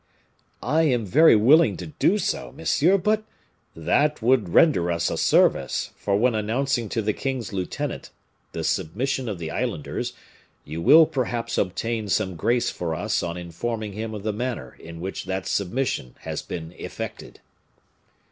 [0.63, 3.23] "I am very willing to do so, monsieur; but"
[3.75, 8.09] "That would render us a service, for when announcing to the king's lieutenant
[8.51, 10.13] the submission of the islanders,
[10.65, 15.01] you will perhaps obtain some grace for us on informing him of the manner in
[15.01, 17.39] which that submission has been effected."